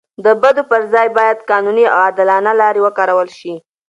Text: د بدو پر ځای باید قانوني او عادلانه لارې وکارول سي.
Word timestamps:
د 0.25 0.27
بدو 0.41 0.63
پر 0.71 0.81
ځای 0.93 1.07
باید 1.17 1.45
قانوني 1.51 1.85
او 1.93 1.97
عادلانه 2.05 2.51
لارې 2.61 2.79
وکارول 2.83 3.29
سي. 3.39 3.53